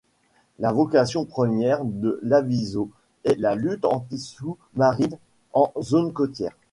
[0.57, 2.89] La vocation première de l'aviso
[3.23, 5.19] est la lutte anti-sous-marine
[5.53, 6.55] en zone côtière.